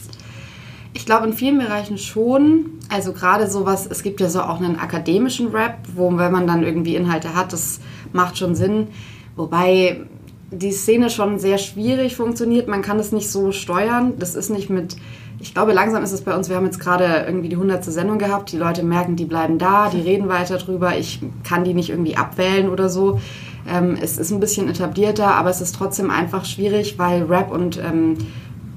Ich 0.94 1.06
glaube 1.06 1.26
in 1.26 1.32
vielen 1.32 1.58
Bereichen 1.58 1.98
schon. 1.98 2.78
Also 2.88 3.12
gerade 3.12 3.50
sowas, 3.50 3.86
es 3.86 4.02
gibt 4.02 4.20
ja 4.20 4.28
so 4.28 4.42
auch 4.42 4.60
einen 4.60 4.78
akademischen 4.78 5.48
Rap, 5.48 5.78
wo 5.94 6.16
wenn 6.16 6.30
man 6.30 6.46
dann 6.46 6.62
irgendwie 6.62 6.94
Inhalte 6.94 7.34
hat, 7.34 7.52
das 7.52 7.80
macht 8.12 8.38
schon 8.38 8.54
Sinn. 8.54 8.88
Wobei 9.34 10.02
die 10.52 10.72
Szene 10.72 11.08
schon 11.08 11.38
sehr 11.38 11.58
schwierig 11.58 12.16
funktioniert. 12.16 12.68
Man 12.68 12.82
kann 12.82 12.98
es 12.98 13.10
nicht 13.10 13.30
so 13.30 13.52
steuern. 13.52 14.12
Das 14.18 14.34
ist 14.34 14.50
nicht 14.50 14.68
mit. 14.70 14.96
Ich 15.40 15.54
glaube, 15.54 15.72
langsam 15.72 16.04
ist 16.04 16.12
es 16.12 16.20
bei 16.20 16.36
uns. 16.36 16.48
Wir 16.48 16.56
haben 16.56 16.66
jetzt 16.66 16.78
gerade 16.78 17.24
irgendwie 17.26 17.48
die 17.48 17.56
100. 17.56 17.84
Sendung 17.84 18.18
gehabt. 18.18 18.52
Die 18.52 18.58
Leute 18.58 18.84
merken, 18.84 19.16
die 19.16 19.24
bleiben 19.24 19.58
da, 19.58 19.88
die 19.88 20.00
reden 20.08 20.28
weiter 20.28 20.58
drüber. 20.58 20.96
Ich 20.96 21.20
kann 21.42 21.64
die 21.64 21.74
nicht 21.74 21.90
irgendwie 21.90 22.16
abwählen 22.16 22.68
oder 22.68 22.88
so. 22.88 23.18
Ähm, 23.66 23.96
es 24.00 24.18
ist 24.18 24.30
ein 24.30 24.40
bisschen 24.40 24.68
etablierter, 24.68 25.34
aber 25.34 25.50
es 25.50 25.60
ist 25.60 25.74
trotzdem 25.74 26.10
einfach 26.10 26.44
schwierig, 26.44 26.98
weil 26.98 27.22
Rap 27.22 27.50
und 27.50 27.78
ähm, 27.78 28.18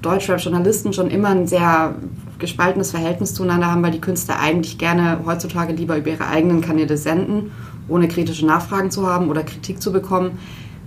Deutschrap-Journalisten 0.00 0.92
schon 0.92 1.10
immer 1.10 1.28
ein 1.28 1.46
sehr 1.46 1.96
gespaltenes 2.38 2.92
Verhältnis 2.92 3.34
zueinander 3.34 3.70
haben, 3.70 3.82
weil 3.82 3.90
die 3.90 4.00
Künstler 4.00 4.38
eigentlich 4.38 4.78
gerne 4.78 5.20
heutzutage 5.26 5.72
lieber 5.72 5.96
über 5.96 6.10
ihre 6.10 6.28
eigenen 6.28 6.60
Kanäle 6.60 6.96
senden, 6.96 7.50
ohne 7.88 8.06
kritische 8.08 8.46
Nachfragen 8.46 8.90
zu 8.90 9.06
haben 9.06 9.28
oder 9.28 9.42
Kritik 9.42 9.82
zu 9.82 9.92
bekommen 9.92 10.38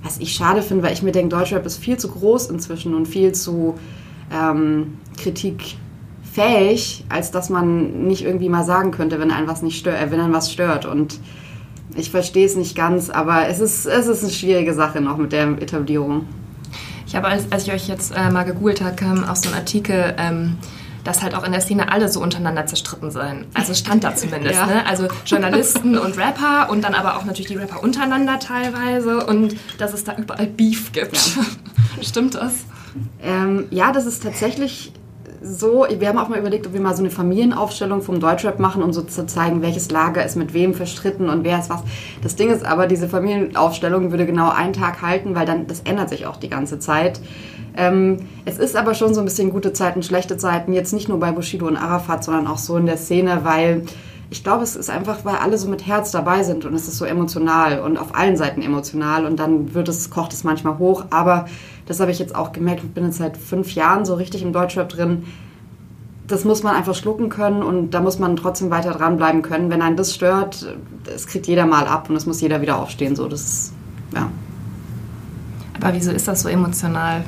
was 0.04 0.18
ich 0.20 0.34
schade 0.34 0.62
finde, 0.62 0.84
weil 0.84 0.94
ich 0.94 1.04
mir 1.04 1.12
denke, 1.12 1.36
Deutschrap 1.36 1.66
ist 1.66 1.78
viel 1.78 1.98
zu 1.98 2.10
groß 2.10 2.50
inzwischen 2.50 2.96
und 2.96 3.08
viel 3.08 3.34
zu 3.34 3.76
ähm, 4.32 4.98
kritikfähig, 5.18 7.06
als 7.10 7.32
dass 7.32 7.50
man 7.50 8.08
nicht 8.08 8.24
irgendwie 8.24 8.50
mal 8.50 8.64
sagen 8.64 8.92
könnte, 8.92 9.20
wenn 9.20 9.32
einen 9.32 9.48
was 9.48 9.62
nicht 9.62 9.78
stört, 9.78 10.02
äh, 10.02 10.12
wenn 10.12 10.20
einen 10.20 10.34
was 10.34 10.52
stört. 10.52 10.86
Und 10.86 11.20
ich 11.96 12.12
verstehe 12.12 12.46
es 12.46 12.56
nicht 12.56 12.76
ganz, 12.76 13.10
aber 13.10 13.48
es 13.48 13.60
ist, 13.60 13.86
es 13.86 14.08
ist 14.08 14.24
eine 14.24 14.32
schwierige 14.32 14.74
Sache 14.74 15.02
noch 15.02 15.18
mit 15.18 15.32
der 15.32 15.48
Etablierung. 15.62 16.26
Ich 17.06 17.16
habe, 17.16 17.28
als, 17.28 17.52
als 17.52 17.68
ich 17.68 17.74
euch 17.74 17.88
jetzt 17.88 18.16
äh, 18.16 18.30
mal 18.30 18.44
gegoogelt 18.44 18.82
habe, 18.82 18.96
kam 18.96 19.24
auch 19.24 19.36
so 19.36 19.50
ein 19.50 19.56
Artikel, 19.56 20.14
ähm, 20.18 20.58
dass 21.04 21.24
halt 21.24 21.36
auch 21.36 21.44
in 21.44 21.52
der 21.52 21.62
Szene 21.62 21.92
alle 21.92 22.10
so 22.10 22.22
untereinander 22.22 22.66
zerstritten 22.66 23.12
seien. 23.12 23.46
Also 23.54 23.74
stand 23.74 24.04
da 24.04 24.16
zumindest. 24.16 24.56
ja. 24.56 24.66
ne? 24.66 24.86
Also 24.86 25.08
Journalisten 25.26 25.98
und 25.98 26.18
Rapper 26.18 26.70
und 26.70 26.84
dann 26.84 26.94
aber 26.94 27.18
auch 27.18 27.26
natürlich 27.26 27.48
die 27.48 27.56
Rapper 27.56 27.84
untereinander 27.84 28.40
teilweise 28.40 29.26
und 29.26 29.56
dass 29.78 29.94
es 29.94 30.04
da 30.04 30.16
überall 30.18 30.48
Beef 30.48 30.92
gibt. 30.92 31.36
Ja. 31.36 31.44
Stimmt 32.02 32.36
das? 32.36 32.66
Ähm, 33.22 33.68
ja, 33.72 33.92
das 33.92 34.06
ist 34.06 34.24
tatsächlich 34.24 34.94
so. 35.42 35.86
Wir 35.90 36.08
haben 36.08 36.18
auch 36.18 36.30
mal 36.30 36.40
überlegt, 36.40 36.68
ob 36.68 36.74
wir 36.74 36.82
mal 36.82 36.96
so 36.96 37.02
eine 37.02 37.12
Familienaufstellung 37.12 38.02
vom 38.02 38.20
Deutschrap 38.20 38.60
machen, 38.60 38.84
um 38.84 38.94
so 38.94 39.02
zu 39.02 39.26
zeigen, 39.26 39.62
welches 39.62 39.92
Lager 39.92 40.26
ist 40.26 40.36
mit 40.36 40.54
wem 40.54 40.74
verstritten 40.74 41.30
und 41.30 41.44
wer 41.44 41.60
ist 41.60 41.70
was. 41.70 41.82
Das 42.22 42.36
Ding 42.36 42.50
ist 42.50 42.66
aber, 42.66 42.88
diese 42.88 43.08
Familienaufstellung 43.08 44.12
würde 44.12 44.26
genau 44.26 44.50
einen 44.50 44.74
Tag 44.74 45.02
halten, 45.02 45.36
weil 45.36 45.46
dann 45.46 45.68
das 45.68 45.82
ändert 45.82 46.10
sich 46.10 46.26
auch 46.26 46.38
die 46.38 46.50
ganze 46.50 46.80
Zeit. 46.80 47.20
Ähm, 47.80 48.18
es 48.44 48.58
ist 48.58 48.76
aber 48.76 48.94
schon 48.94 49.14
so 49.14 49.22
ein 49.22 49.26
bisschen 49.26 49.52
gute 49.52 49.72
Zeiten, 49.72 50.04
schlechte 50.04 50.36
Zeiten, 50.36 50.74
jetzt 50.74 50.92
nicht 50.92 51.08
nur 51.08 51.18
bei 51.18 51.32
Bushido 51.32 51.66
und 51.66 51.78
Arafat, 51.78 52.26
sondern 52.26 52.46
auch 52.46 52.58
so 52.58 52.76
in 52.76 52.86
der 52.86 52.98
Szene, 52.98 53.40
weil 53.44 53.84
ich 54.30 54.44
glaube, 54.44 54.64
es 54.64 54.76
ist 54.76 54.90
einfach, 54.90 55.24
weil 55.24 55.38
alle 55.38 55.58
so 55.58 55.70
mit 55.70 55.88
Herz 55.88 56.12
dabei 56.12 56.44
sind 56.44 56.66
und 56.66 56.74
es 56.74 56.90
ist 56.90 56.98
so 56.98 57.06
emotional 57.06 57.80
und 57.80 57.98
auf 57.98 58.16
allen 58.16 58.36
Seiten 58.36 58.62
emotional 58.62 59.26
und 59.26 59.40
dann 59.40 59.74
wird 59.74 59.88
es, 59.88 60.10
kocht 60.10 60.34
es 60.34 60.44
manchmal 60.44 60.78
hoch. 60.78 61.06
Aber 61.10 61.46
das 61.86 62.02
habe 62.02 62.12
ich 62.12 62.20
jetzt 62.20 62.36
auch 62.36 62.52
gemerkt, 62.52 62.84
ich 62.84 62.92
bin 62.92 63.06
jetzt 63.06 63.18
seit 63.18 63.38
fünf 63.38 63.74
Jahren 63.74 64.04
so 64.04 64.16
richtig 64.16 64.44
im 64.44 64.52
Deutschrap 64.52 64.90
drin. 64.90 65.24
Das 66.28 66.44
muss 66.44 66.62
man 66.62 66.76
einfach 66.76 66.96
schlucken 66.96 67.30
können 67.30 67.64
und 67.64 67.92
da 67.92 68.02
muss 68.02 68.20
man 68.20 68.36
trotzdem 68.36 68.70
weiter 68.72 68.92
dranbleiben 68.92 69.42
können. 69.42 69.72
Wenn 69.72 69.82
einen 69.82 69.96
das 69.96 70.14
stört, 70.14 70.76
das 71.06 71.28
kriegt 71.28 71.48
jeder 71.48 71.66
mal 71.66 71.88
ab 71.88 72.10
und 72.10 72.18
es 72.18 72.26
muss 72.26 72.42
jeder 72.42 72.62
wieder 72.62 72.78
aufstehen. 72.78 73.16
So, 73.16 73.30
das 73.30 73.72
ja. 74.14 74.30
Aber 75.80 75.94
wieso 75.94 76.12
ist 76.12 76.28
das 76.28 76.42
so 76.42 76.50
emotional? 76.50 77.24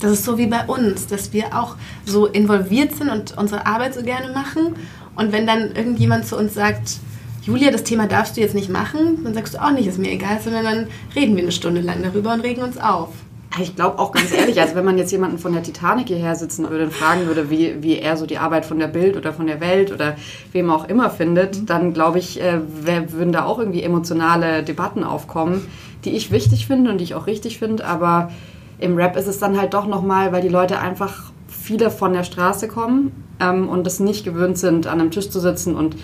Das 0.00 0.12
ist 0.12 0.24
so 0.24 0.36
wie 0.38 0.46
bei 0.46 0.64
uns, 0.66 1.06
dass 1.06 1.32
wir 1.32 1.58
auch 1.58 1.76
so 2.04 2.26
involviert 2.26 2.94
sind 2.94 3.10
und 3.10 3.36
unsere 3.38 3.66
Arbeit 3.66 3.94
so 3.94 4.02
gerne 4.02 4.32
machen. 4.32 4.74
Und 5.14 5.32
wenn 5.32 5.46
dann 5.46 5.74
irgendjemand 5.74 6.26
zu 6.26 6.36
uns 6.36 6.54
sagt, 6.54 6.98
Julia, 7.42 7.70
das 7.70 7.84
Thema 7.84 8.06
darfst 8.06 8.36
du 8.36 8.40
jetzt 8.40 8.54
nicht 8.54 8.68
machen, 8.68 9.20
dann 9.24 9.32
sagst 9.32 9.54
du 9.54 9.62
auch 9.62 9.70
nicht, 9.70 9.86
ist 9.86 9.98
mir 9.98 10.10
egal, 10.10 10.40
sondern 10.42 10.64
dann 10.64 10.86
reden 11.14 11.36
wir 11.36 11.44
eine 11.44 11.52
Stunde 11.52 11.80
lang 11.80 12.02
darüber 12.02 12.34
und 12.34 12.40
regen 12.40 12.62
uns 12.62 12.76
auf. 12.76 13.10
Ich 13.58 13.74
glaube 13.74 13.98
auch 13.98 14.12
ganz 14.12 14.32
ehrlich, 14.32 14.60
also 14.60 14.74
wenn 14.74 14.84
man 14.84 14.98
jetzt 14.98 15.12
jemanden 15.12 15.38
von 15.38 15.52
der 15.52 15.62
Titanic 15.62 16.08
hierher 16.08 16.34
sitzen 16.34 16.68
würde 16.68 16.84
und 16.84 16.92
fragen 16.92 17.26
würde, 17.26 17.48
wie, 17.48 17.82
wie 17.82 17.98
er 17.98 18.16
so 18.16 18.26
die 18.26 18.36
Arbeit 18.36 18.66
von 18.66 18.78
der 18.78 18.88
Bild 18.88 19.16
oder 19.16 19.32
von 19.32 19.46
der 19.46 19.60
Welt 19.60 19.92
oder 19.92 20.16
wem 20.52 20.70
auch 20.70 20.88
immer 20.88 21.08
findet, 21.08 21.60
mhm. 21.60 21.66
dann 21.66 21.94
glaube 21.94 22.18
ich, 22.18 22.40
äh, 22.42 22.60
würden 22.84 23.32
da 23.32 23.44
auch 23.44 23.58
irgendwie 23.58 23.82
emotionale 23.82 24.62
Debatten 24.62 25.04
aufkommen, 25.04 25.66
die 26.04 26.10
ich 26.10 26.30
wichtig 26.30 26.66
finde 26.66 26.90
und 26.90 26.98
die 26.98 27.04
ich 27.04 27.14
auch 27.14 27.26
richtig 27.26 27.58
finde, 27.58 27.86
aber 27.86 28.30
im 28.78 28.96
Rap 28.96 29.16
ist 29.16 29.26
es 29.26 29.38
dann 29.38 29.58
halt 29.58 29.74
doch 29.74 29.86
nochmal, 29.86 30.32
weil 30.32 30.42
die 30.42 30.48
Leute 30.48 30.78
einfach 30.78 31.32
viele 31.48 31.90
von 31.90 32.12
der 32.12 32.24
Straße 32.24 32.68
kommen 32.68 33.12
ähm, 33.40 33.68
und 33.68 33.86
es 33.86 34.00
nicht 34.00 34.24
gewöhnt 34.24 34.58
sind, 34.58 34.86
an 34.86 35.00
einem 35.00 35.10
Tisch 35.10 35.30
zu 35.30 35.40
sitzen 35.40 35.74
und 35.74 35.96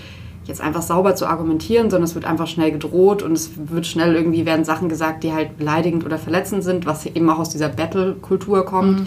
jetzt 0.45 0.61
einfach 0.61 0.83
sauber 0.83 1.14
zu 1.14 1.26
argumentieren, 1.26 1.91
sondern 1.91 2.05
es 2.05 2.14
wird 2.14 2.25
einfach 2.25 2.49
schnell 2.49 2.73
gedroht 2.73 3.23
und 3.23 3.33
es 3.33 3.52
wird 3.57 3.87
schnell 3.87 4.14
irgendwie 4.14 4.45
werden 4.45 4.64
Sachen 4.64 4.88
gesagt, 4.88 5.23
die 5.23 5.33
halt 5.33 5.57
beleidigend 5.57 6.05
oder 6.05 6.19
verletzend 6.19 6.64
sind, 6.64 6.85
was 6.85 7.07
eben 7.07 7.31
auch 7.31 7.38
aus 7.38 7.50
dieser 7.50 7.69
Battle-Kultur 7.69 8.64
kommt. 8.64 9.00
Mhm. 9.00 9.07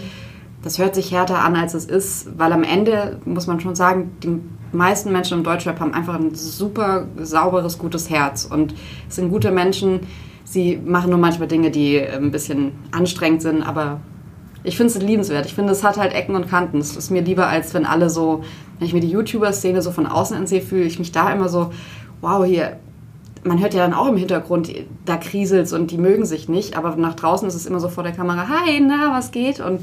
Das 0.62 0.78
hört 0.78 0.94
sich 0.94 1.12
härter 1.12 1.44
an, 1.44 1.54
als 1.54 1.74
es 1.74 1.84
ist, 1.84 2.38
weil 2.38 2.52
am 2.52 2.62
Ende 2.62 3.20
muss 3.24 3.46
man 3.46 3.60
schon 3.60 3.74
sagen, 3.74 4.12
die 4.22 4.40
meisten 4.72 5.12
Menschen 5.12 5.38
im 5.38 5.44
Deutschrap 5.44 5.78
haben 5.78 5.94
einfach 5.94 6.14
ein 6.14 6.34
super 6.34 7.06
sauberes, 7.18 7.78
gutes 7.78 8.10
Herz 8.10 8.48
und 8.50 8.74
es 9.08 9.16
sind 9.16 9.30
gute 9.30 9.50
Menschen. 9.50 10.00
Sie 10.46 10.76
machen 10.76 11.10
nur 11.10 11.18
manchmal 11.18 11.48
Dinge, 11.48 11.72
die 11.72 12.00
ein 12.00 12.30
bisschen 12.30 12.72
anstrengend 12.92 13.42
sind, 13.42 13.62
aber 13.62 14.00
ich 14.62 14.76
finde 14.76 14.92
es 14.92 15.02
liebenswert. 15.02 15.44
Ich 15.44 15.54
finde, 15.54 15.72
es 15.72 15.82
hat 15.82 15.96
halt 15.96 16.12
Ecken 16.12 16.36
und 16.36 16.48
Kanten. 16.48 16.78
Es 16.78 16.96
ist 16.96 17.10
mir 17.10 17.22
lieber, 17.22 17.48
als 17.48 17.74
wenn 17.74 17.84
alle 17.84 18.08
so, 18.08 18.44
wenn 18.78 18.86
ich 18.86 18.94
mir 18.94 19.00
die 19.00 19.10
YouTuber-Szene 19.10 19.82
so 19.82 19.90
von 19.90 20.06
außen 20.06 20.36
ansehe, 20.36 20.62
fühle 20.62 20.84
ich 20.84 21.00
mich 21.00 21.10
da 21.10 21.32
immer 21.32 21.48
so, 21.48 21.72
wow, 22.20 22.44
hier, 22.44 22.78
man 23.42 23.60
hört 23.60 23.74
ja 23.74 23.80
dann 23.80 23.92
auch 23.92 24.06
im 24.06 24.16
Hintergrund, 24.16 24.72
da 25.04 25.16
kriselt 25.16 25.72
und 25.72 25.90
die 25.90 25.98
mögen 25.98 26.24
sich 26.24 26.48
nicht, 26.48 26.76
aber 26.76 26.94
nach 26.96 27.14
draußen 27.14 27.46
ist 27.48 27.54
es 27.54 27.66
immer 27.66 27.80
so 27.80 27.88
vor 27.88 28.04
der 28.04 28.12
Kamera, 28.12 28.48
hi, 28.48 28.80
na, 28.80 29.12
was 29.12 29.32
geht? 29.32 29.58
Und 29.58 29.82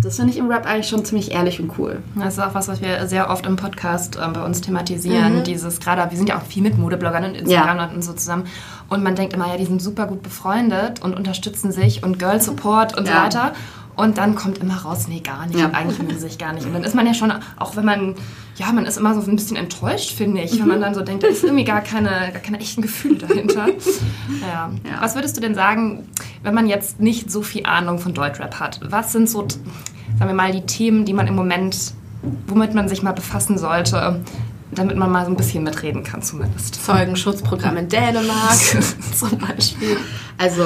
das 0.00 0.16
finde 0.16 0.32
ich 0.32 0.38
im 0.38 0.50
Rap 0.50 0.66
eigentlich 0.66 0.88
schon 0.88 1.04
ziemlich 1.04 1.32
ehrlich 1.32 1.60
und 1.60 1.78
cool. 1.78 2.02
Das 2.16 2.34
ist 2.34 2.40
auch 2.40 2.54
was, 2.54 2.68
was 2.68 2.80
wir 2.80 3.06
sehr 3.06 3.30
oft 3.30 3.46
im 3.46 3.56
Podcast 3.56 4.16
äh, 4.16 4.28
bei 4.32 4.44
uns 4.44 4.60
thematisieren. 4.60 5.38
Mhm. 5.38 5.44
Dieses 5.44 5.80
gerade, 5.80 6.10
wir 6.10 6.16
sind 6.16 6.28
ja 6.28 6.38
auch 6.38 6.42
viel 6.42 6.62
mit 6.62 6.78
Modebloggern 6.78 7.24
und 7.24 7.34
Instagram 7.34 7.76
ja. 7.76 7.90
und 7.94 8.02
so 8.02 8.12
zusammen. 8.12 8.44
Und 8.92 9.02
man 9.02 9.16
denkt 9.16 9.32
immer, 9.32 9.48
ja, 9.48 9.56
die 9.56 9.64
sind 9.64 9.80
super 9.80 10.06
gut 10.06 10.22
befreundet 10.22 11.00
und 11.00 11.16
unterstützen 11.16 11.72
sich 11.72 12.02
und 12.02 12.18
Girl 12.18 12.42
Support 12.42 12.94
und 12.96 13.08
ja. 13.08 13.14
so 13.14 13.18
weiter. 13.22 13.52
Und 13.96 14.18
dann 14.18 14.34
kommt 14.34 14.58
immer 14.58 14.76
raus, 14.76 15.06
nee, 15.08 15.20
gar 15.20 15.46
nicht. 15.46 15.58
Ja. 15.58 15.66
Und 15.66 15.74
eigentlich 15.74 15.98
mögen 15.98 16.12
sie 16.12 16.28
sich 16.28 16.36
gar 16.36 16.52
nicht. 16.52 16.66
Und 16.66 16.74
dann 16.74 16.84
ist 16.84 16.94
man 16.94 17.06
ja 17.06 17.14
schon, 17.14 17.32
auch 17.58 17.74
wenn 17.74 17.86
man, 17.86 18.14
ja, 18.56 18.70
man 18.70 18.84
ist 18.84 18.98
immer 18.98 19.14
so 19.18 19.30
ein 19.30 19.36
bisschen 19.36 19.56
enttäuscht, 19.56 20.12
finde 20.14 20.42
ich, 20.42 20.60
wenn 20.60 20.68
man 20.68 20.82
dann 20.82 20.94
so 20.94 21.00
denkt, 21.00 21.22
da 21.22 21.28
ist 21.28 21.42
irgendwie 21.42 21.64
gar 21.64 21.80
keine, 21.80 22.10
gar 22.32 22.42
keine 22.42 22.60
echten 22.60 22.82
Gefühle 22.82 23.16
dahinter. 23.16 23.68
Ja. 24.40 24.70
ja. 24.84 25.00
Was 25.00 25.14
würdest 25.14 25.36
du 25.36 25.40
denn 25.40 25.54
sagen, 25.54 26.06
wenn 26.42 26.54
man 26.54 26.66
jetzt 26.66 27.00
nicht 27.00 27.30
so 27.30 27.42
viel 27.42 27.64
Ahnung 27.64 27.98
von 27.98 28.12
Deutschrap 28.12 28.60
hat? 28.60 28.80
Was 28.82 29.12
sind 29.12 29.28
so, 29.28 29.46
sagen 29.48 30.30
wir 30.30 30.34
mal, 30.34 30.52
die 30.52 30.62
Themen, 30.62 31.04
die 31.04 31.12
man 31.12 31.26
im 31.26 31.34
Moment, 31.34 31.94
womit 32.46 32.74
man 32.74 32.88
sich 32.88 33.02
mal 33.02 33.12
befassen 33.12 33.58
sollte, 33.58 34.20
damit 34.74 34.96
man 34.96 35.10
mal 35.10 35.24
so 35.24 35.30
ein 35.30 35.36
bisschen 35.36 35.64
mitreden 35.64 36.02
kann 36.02 36.22
zumindest. 36.22 36.84
Zeugenschutzprogramm 36.84 37.76
in 37.76 37.88
Dänemark 37.88 38.58
zum 39.14 39.38
Beispiel. 39.38 39.96
Also 40.38 40.64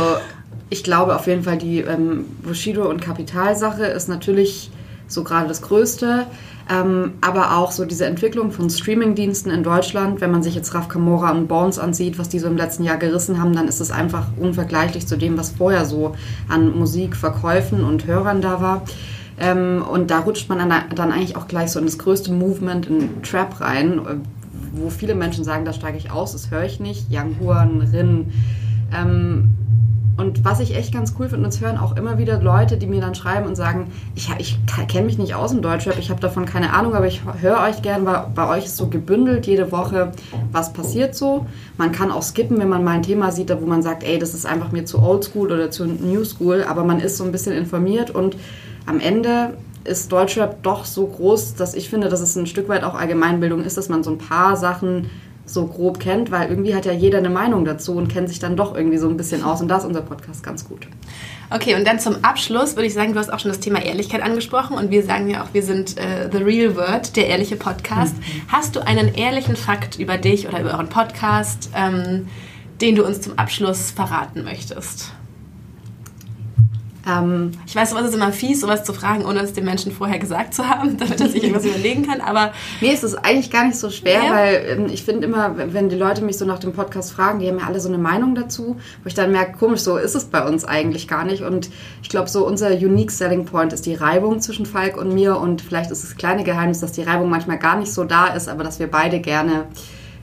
ich 0.71 0.85
glaube 0.85 1.17
auf 1.17 1.27
jeden 1.27 1.43
Fall, 1.43 1.59
die 1.59 1.81
ähm, 1.81 2.25
Bushido- 2.43 2.89
und 2.89 3.01
Kapitalsache 3.01 3.85
ist 3.85 4.09
natürlich 4.09 4.71
so 5.09 5.25
gerade 5.25 5.49
das 5.49 5.63
Größte. 5.63 6.27
Ähm, 6.69 7.13
aber 7.21 7.57
auch 7.57 7.71
so 7.71 7.85
diese 7.85 8.07
Entwicklung 8.07 8.51
von 8.51 8.69
Streamingdiensten 8.69 9.53
in 9.53 9.63
Deutschland, 9.63 10.21
wenn 10.21 10.33
man 10.33 10.43
sich 10.43 10.57
jetzt 10.57 10.75
Raf 10.75 10.89
Kamora 10.89 11.31
und 11.31 11.47
Bones 11.47 11.79
ansieht, 11.79 12.19
was 12.19 12.29
die 12.29 12.41
so 12.41 12.49
im 12.49 12.57
letzten 12.57 12.83
Jahr 12.83 12.97
gerissen 12.97 13.41
haben, 13.41 13.55
dann 13.55 13.69
ist 13.69 13.81
es 13.81 13.93
einfach 13.93 14.27
unvergleichlich 14.37 15.07
zu 15.07 15.17
dem, 15.17 15.39
was 15.39 15.53
vorher 15.53 15.85
so 15.85 16.17
an 16.49 16.77
Musikverkäufen 16.77 17.85
und 17.85 18.07
Hörern 18.07 18.41
da 18.41 18.61
war. 18.61 18.83
Ähm, 19.39 19.85
und 19.91 20.11
da 20.11 20.21
rutscht 20.21 20.49
man 20.49 20.59
dann 20.59 21.13
eigentlich 21.13 21.37
auch 21.37 21.47
gleich 21.47 21.71
so 21.71 21.79
in 21.79 21.85
das 21.85 21.99
größte 21.99 22.33
Movement 22.33 22.87
in 22.87 23.23
Trap 23.23 23.61
rein, 23.61 24.01
wo 24.73 24.91
viele 24.91 25.15
Menschen 25.15 25.45
sagen, 25.45 25.65
da 25.65 25.73
steige 25.73 25.99
ich 25.99 26.11
aus, 26.11 26.33
das 26.33 26.51
höre 26.51 26.65
ich 26.65 26.81
nicht. 26.81 27.07
Young 27.11 27.37
Huan, 27.41 27.81
Rin. 27.81 28.33
Ähm, 28.95 29.55
und 30.17 30.47
was 30.47 30.61
ich 30.61 30.75
echt 30.75 30.95
ganz 30.95 31.15
cool 31.19 31.29
finde, 31.29 31.45
uns 31.45 31.61
hören 31.61 31.77
auch 31.77 31.95
immer 31.95 32.17
wieder 32.17 32.41
Leute, 32.41 32.79
die 32.79 32.87
mir 32.87 33.03
dann 33.03 33.15
schreiben 33.15 33.47
und 33.47 33.55
sagen, 33.55 33.93
ich, 34.15 34.31
ich 34.39 34.59
kenne 34.89 35.05
mich 35.05 35.19
nicht 35.19 35.35
aus 35.35 35.53
im 35.53 35.61
Deutschrap, 35.61 35.99
ich 35.99 36.09
habe 36.09 36.21
davon 36.21 36.47
keine 36.47 36.73
Ahnung, 36.73 36.95
aber 36.95 37.07
ich 37.07 37.21
höre 37.41 37.61
euch 37.61 37.83
gern, 37.83 38.07
weil 38.07 38.27
bei 38.35 38.49
euch 38.49 38.65
ist 38.65 38.79
so 38.79 38.87
gebündelt 38.87 39.47
jede 39.47 39.73
Woche, 39.73 40.13
was 40.53 40.73
passiert 40.73 41.15
so. 41.15 41.45
Man 41.77 41.93
kann 41.93 42.11
auch 42.11 42.23
skippen, 42.23 42.59
wenn 42.59 42.69
man 42.71 42.83
mal 42.83 42.93
ein 42.93 43.03
Thema 43.03 43.31
sieht, 43.31 43.55
wo 43.61 43.67
man 43.67 43.83
sagt, 43.83 44.05
ey, 44.05 44.19
das 44.19 44.33
ist 44.33 44.47
einfach 44.47 44.73
mir 44.73 44.87
zu 44.87 45.03
oldschool 45.03 45.53
oder 45.53 45.71
zu 45.71 45.85
new 45.85 46.25
school, 46.25 46.65
aber 46.67 46.85
man 46.85 46.99
ist 46.99 47.19
so 47.19 47.25
ein 47.25 47.33
bisschen 47.33 47.53
informiert 47.53 48.11
und 48.11 48.37
am 48.87 49.01
Ende 49.01 49.57
ist 49.85 50.11
Deutschrap 50.11 50.63
doch 50.63 50.85
so 50.85 51.07
groß, 51.07 51.55
dass 51.55 51.75
ich 51.75 51.89
finde, 51.91 52.09
dass 52.09 52.21
es 52.21 52.37
ein 52.37 52.47
Stück 52.47 52.69
weit 52.69 52.83
auch 52.83 52.95
Allgemeinbildung 52.95 53.63
ist, 53.63 53.77
dass 53.77 53.89
man 53.89 54.03
so 54.03 54.11
ein 54.11 54.19
paar 54.19 54.57
Sachen 54.57 55.11
so 55.45 55.67
grob 55.67 56.01
kennt, 56.01 56.33
weil 56.33 56.51
irgendwie 56.51 56.75
hat 56.75 56.87
ja 56.87 56.93
jeder 56.93 57.19
eine 57.19 57.31
Meinung 57.31 57.65
dazu 57.65 57.95
und 57.95 58.09
kennt 58.09 58.29
sich 58.29 58.41
dann 58.41 58.57
doch 58.57 58.75
irgendwie 58.75 58.99
so 58.99 59.09
ein 59.09 59.17
bisschen 59.17 59.45
aus. 59.45 59.61
Und 59.61 59.69
da 59.69 59.77
ist 59.77 59.85
unser 59.85 60.03
Podcast 60.03 60.43
ganz 60.43 60.69
gut. 60.69 60.89
Okay, 61.51 61.77
und 61.77 61.87
dann 61.87 62.01
zum 62.01 62.25
Abschluss 62.25 62.75
würde 62.75 62.87
ich 62.87 62.95
sagen, 62.95 63.13
du 63.13 63.21
hast 63.21 63.33
auch 63.33 63.39
schon 63.39 63.53
das 63.53 63.61
Thema 63.61 63.81
Ehrlichkeit 63.81 64.23
angesprochen 64.23 64.77
und 64.77 64.91
wir 64.91 65.05
sagen 65.05 65.31
ja 65.31 65.45
auch, 65.45 65.49
wir 65.53 65.63
sind 65.63 65.97
äh, 65.97 66.29
The 66.31 66.39
Real 66.39 66.75
Word, 66.75 67.15
der 67.15 67.29
ehrliche 67.29 67.55
Podcast. 67.55 68.17
Mhm. 68.17 68.43
Hast 68.49 68.75
du 68.75 68.85
einen 68.85 69.15
ehrlichen 69.15 69.55
Fakt 69.55 70.01
über 70.01 70.19
dich 70.19 70.49
oder 70.49 70.61
über 70.61 70.73
euren 70.73 70.89
Podcast, 70.89 71.71
ähm, 71.77 72.27
den 72.81 72.97
du 72.97 73.05
uns 73.05 73.21
zum 73.21 73.39
Abschluss 73.39 73.93
verraten 73.93 74.43
möchtest? 74.43 75.13
Ähm, 77.07 77.53
ich 77.67 77.77
weiß, 77.77 77.91
sowas 77.91 78.09
ist 78.09 78.15
immer 78.15 78.33
fies, 78.33 78.61
sowas 78.61 78.83
zu 78.83 78.93
fragen, 78.93 79.25
ohne 79.25 79.41
es 79.41 79.53
dem 79.53 79.65
Menschen 79.65 79.93
vorher 79.93 80.19
gesagt 80.19 80.55
zu 80.55 80.69
haben, 80.69 80.97
damit 80.99 81.21
er 81.21 81.29
sich 81.29 81.43
irgendwas 81.43 81.65
überlegen 81.65 82.07
kann. 82.07 82.21
Aber 82.21 82.53
mir 82.81 82.93
ist 82.93 83.05
es 83.05 83.15
eigentlich 83.15 83.51
gar 83.51 83.65
nicht 83.67 83.79
so 83.79 83.91
schwer, 83.91 84.25
ja. 84.25 84.33
weil 84.33 84.67
ähm, 84.69 84.87
ich 84.87 85.05
finde 85.05 85.27
immer, 85.27 85.55
wenn 85.73 85.89
die 85.89 85.97
Leute 85.97 86.23
mich 86.23 86.37
so 86.37 86.45
nach 86.45 86.59
dem 86.59 86.73
Podcast 86.73 87.13
fragen, 87.13 87.39
die 87.39 87.49
haben 87.49 87.59
ja 87.59 87.67
alle 87.67 87.81
so 87.81 87.89
eine 87.89 87.99
Meinung 87.99 88.35
dazu, 88.35 88.77
wo 89.03 89.07
ich 89.07 89.15
dann 89.15 89.31
merke, 89.31 89.57
komisch, 89.57 89.81
so 89.81 89.97
ist 89.97 90.17
es 90.17 90.25
bei 90.25 90.47
uns 90.47 90.65
eigentlich 90.65 91.07
gar 91.07 91.25
nicht. 91.25 91.43
Und 91.43 91.71
ich 92.03 92.09
glaube, 92.09 92.29
so 92.29 92.45
unser 92.47 92.71
unique 92.71 93.13
Selling 93.13 93.45
Point 93.45 93.73
ist 93.73 93.87
die 93.87 93.95
Reibung 93.95 94.41
zwischen 94.41 94.67
Falk 94.67 94.97
und 94.97 95.15
mir. 95.15 95.39
Und 95.39 95.63
vielleicht 95.63 95.93
ist 95.93 96.03
das 96.03 96.17
kleine 96.17 96.43
Geheimnis, 96.43 96.81
dass 96.81 96.93
die 96.93 97.03
Reibung 97.03 97.31
manchmal 97.31 97.59
gar 97.59 97.79
nicht 97.79 97.93
so 97.93 98.05
da 98.05 98.29
ist, 98.29 98.49
aber 98.49 98.65
dass 98.65 98.81
wir 98.81 98.91
beide 98.91 99.21
gerne 99.21 99.67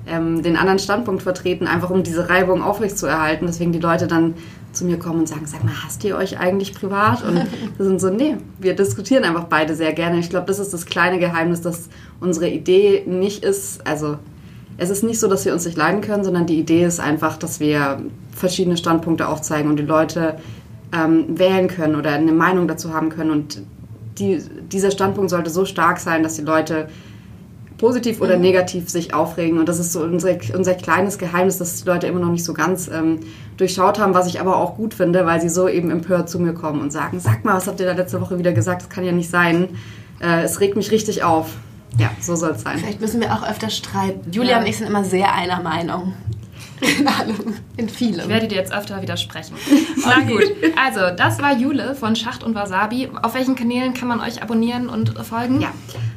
ähm, 0.05 0.43
den 0.43 0.57
anderen 0.57 0.79
Standpunkt 0.79 1.23
vertreten, 1.23 1.65
einfach 1.65 1.89
um 1.89 2.03
diese 2.03 2.29
Reibung 2.29 2.61
aufrechtzuerhalten. 2.61 3.47
Deswegen 3.47 3.71
die 3.71 3.79
Leute 3.79 4.07
dann 4.07 4.33
zu 4.73 4.85
mir 4.85 4.97
kommen 4.99 5.19
und 5.19 5.29
sagen, 5.29 5.45
sag 5.45 5.63
mal, 5.63 5.73
hasst 5.83 6.03
ihr 6.03 6.17
euch 6.17 6.39
eigentlich 6.39 6.73
privat? 6.73 7.23
Und 7.23 7.45
wir 7.77 7.85
sind 7.85 8.01
so, 8.01 8.09
nee, 8.09 8.37
wir 8.59 8.75
diskutieren 8.75 9.23
einfach 9.23 9.45
beide 9.45 9.75
sehr 9.75 9.93
gerne. 9.93 10.19
Ich 10.19 10.29
glaube, 10.29 10.47
das 10.47 10.59
ist 10.59 10.73
das 10.73 10.85
kleine 10.85 11.19
Geheimnis, 11.19 11.61
dass 11.61 11.89
unsere 12.19 12.49
Idee 12.49 13.03
nicht 13.05 13.43
ist, 13.43 13.85
also 13.87 14.17
es 14.77 14.89
ist 14.89 15.03
nicht 15.03 15.19
so, 15.19 15.27
dass 15.27 15.45
wir 15.45 15.53
uns 15.53 15.65
nicht 15.65 15.77
leiden 15.77 16.01
können, 16.01 16.23
sondern 16.23 16.47
die 16.47 16.59
Idee 16.59 16.83
ist 16.83 16.99
einfach, 16.99 17.37
dass 17.37 17.59
wir 17.59 18.01
verschiedene 18.31 18.75
Standpunkte 18.75 19.27
aufzeigen 19.27 19.69
und 19.69 19.77
die 19.77 19.83
Leute 19.83 20.37
ähm, 20.91 21.37
wählen 21.37 21.67
können 21.67 21.95
oder 21.95 22.11
eine 22.11 22.31
Meinung 22.31 22.67
dazu 22.67 22.93
haben 22.93 23.09
können. 23.09 23.31
Und 23.31 23.61
die, 24.17 24.41
dieser 24.71 24.91
Standpunkt 24.91 25.29
sollte 25.29 25.49
so 25.49 25.65
stark 25.65 25.99
sein, 25.99 26.23
dass 26.23 26.35
die 26.35 26.41
Leute 26.41 26.89
positiv 27.83 28.21
oder 28.21 28.37
negativ 28.37 28.89
sich 28.89 29.13
aufregen. 29.13 29.59
Und 29.59 29.67
das 29.67 29.77
ist 29.77 29.91
so 29.91 30.03
unser, 30.03 30.37
unser 30.55 30.73
kleines 30.73 31.17
Geheimnis, 31.17 31.57
das 31.57 31.83
die 31.83 31.89
Leute 31.89 32.07
immer 32.07 32.21
noch 32.21 32.31
nicht 32.31 32.45
so 32.45 32.53
ganz 32.53 32.87
ähm, 32.87 33.19
durchschaut 33.57 33.99
haben, 33.99 34.13
was 34.13 34.25
ich 34.27 34.39
aber 34.39 34.55
auch 34.55 34.77
gut 34.77 34.93
finde, 34.93 35.25
weil 35.25 35.41
sie 35.41 35.49
so 35.49 35.67
eben 35.67 35.91
empört 35.91 36.29
zu 36.29 36.39
mir 36.39 36.53
kommen 36.53 36.79
und 36.79 36.93
sagen, 36.93 37.19
sag 37.19 37.43
mal, 37.43 37.55
was 37.55 37.67
habt 37.67 37.81
ihr 37.81 37.85
da 37.85 37.91
letzte 37.91 38.21
Woche 38.21 38.39
wieder 38.39 38.53
gesagt? 38.53 38.83
Das 38.83 38.89
kann 38.89 39.03
ja 39.03 39.11
nicht 39.11 39.29
sein. 39.29 39.67
Äh, 40.21 40.43
es 40.43 40.61
regt 40.61 40.77
mich 40.77 40.91
richtig 40.91 41.23
auf. 41.25 41.57
Ja, 41.97 42.09
so 42.21 42.37
soll 42.37 42.51
es 42.51 42.61
sein. 42.61 42.77
Vielleicht 42.77 43.01
müssen 43.01 43.19
wir 43.19 43.33
auch 43.33 43.45
öfter 43.45 43.69
streiten. 43.69 44.31
Julia 44.31 44.51
ja. 44.51 44.59
und 44.59 44.65
ich 44.65 44.77
sind 44.77 44.87
immer 44.87 45.03
sehr 45.03 45.33
einer 45.33 45.61
Meinung. 45.61 46.13
In 46.81 47.07
allem, 47.07 47.55
in 47.77 47.89
vielem. 47.89 48.21
Ich 48.21 48.27
werde 48.27 48.47
dir 48.47 48.55
jetzt 48.55 48.73
öfter 48.73 49.01
widersprechen. 49.01 49.55
Na 50.05 50.19
gut, 50.21 50.51
also 50.75 51.15
das 51.15 51.41
war 51.41 51.55
Jule 51.55 51.95
von 51.95 52.15
Schacht 52.15 52.43
und 52.43 52.55
Wasabi. 52.55 53.09
Auf 53.21 53.35
welchen 53.35 53.55
Kanälen 53.55 53.93
kann 53.93 54.07
man 54.07 54.19
euch 54.19 54.41
abonnieren 54.41 54.89
und 54.89 55.17
folgen? 55.25 55.61
Ja, 55.61 55.71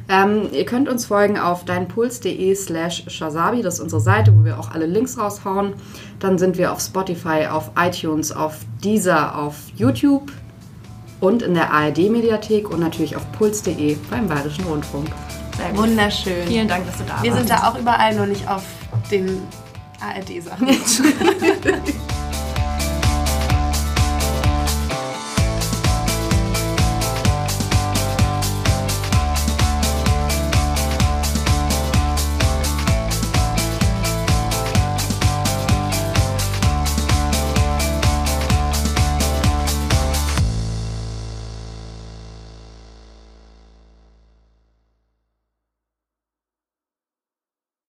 ähm, 0.09 0.49
ihr 0.51 0.65
könnt 0.65 0.89
uns 0.89 1.05
folgen 1.05 1.37
auf 1.37 1.65
deinpuls.de 1.65 2.55
slash 2.55 3.03
shasabi. 3.07 3.61
Das 3.61 3.75
ist 3.75 3.79
unsere 3.81 4.01
Seite, 4.01 4.33
wo 4.37 4.45
wir 4.45 4.59
auch 4.59 4.71
alle 4.71 4.85
Links 4.85 5.17
raushauen. 5.17 5.73
Dann 6.19 6.37
sind 6.37 6.57
wir 6.57 6.71
auf 6.71 6.79
Spotify, 6.79 7.47
auf 7.49 7.71
iTunes, 7.77 8.31
auf 8.31 8.59
Deezer, 8.83 9.37
auf 9.37 9.55
YouTube 9.75 10.31
und 11.19 11.41
in 11.41 11.53
der 11.53 11.71
ARD-Mediathek 11.71 12.69
und 12.69 12.79
natürlich 12.79 13.15
auf 13.15 13.31
puls.de 13.33 13.97
beim 14.09 14.27
Bayerischen 14.27 14.65
Rundfunk. 14.65 15.07
Wunderschön. 15.73 16.47
Vielen 16.47 16.67
Dank, 16.67 16.85
dass 16.85 16.97
du 16.97 17.03
da 17.03 17.07
wir 17.07 17.13
warst. 17.13 17.23
Wir 17.23 17.33
sind 17.33 17.49
da 17.49 17.67
auch 17.67 17.79
überall, 17.79 18.15
nur 18.15 18.27
nicht 18.27 18.47
auf 18.47 18.63
den 19.11 19.41
ARD-Sachen. 20.01 20.67